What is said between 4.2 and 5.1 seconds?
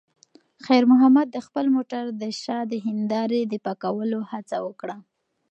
هڅه وکړه.